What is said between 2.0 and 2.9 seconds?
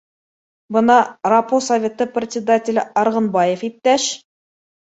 председателе